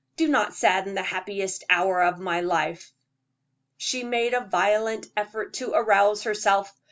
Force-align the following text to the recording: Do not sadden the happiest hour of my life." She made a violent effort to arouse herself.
Do 0.15 0.27
not 0.27 0.55
sadden 0.55 0.95
the 0.95 1.03
happiest 1.03 1.63
hour 1.69 2.01
of 2.01 2.17
my 2.17 2.41
life." 2.41 2.91
She 3.77 4.03
made 4.03 4.33
a 4.33 4.43
violent 4.43 5.05
effort 5.15 5.53
to 5.59 5.73
arouse 5.73 6.23
herself. 6.23 6.73